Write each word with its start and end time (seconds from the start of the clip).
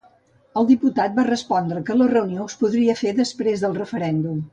El 0.61 0.67
diputat 0.69 1.19
va 1.19 1.25
respondre 1.27 1.83
que 1.89 1.97
la 1.99 2.07
reunió 2.13 2.47
es 2.53 2.57
podria 2.63 2.97
fer 3.03 3.13
després 3.21 3.63
del 3.67 3.77
referèndum. 3.83 4.41